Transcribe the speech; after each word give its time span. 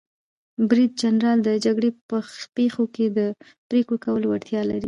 برید 0.69 0.91
جنرال 1.01 1.37
د 1.43 1.49
جګړې 1.65 1.89
په 2.09 2.17
پیښو 2.55 2.83
کې 2.95 3.05
د 3.17 3.19
پریکړو 3.69 4.01
کولو 4.05 4.25
وړتیا 4.29 4.61
لري. 4.69 4.79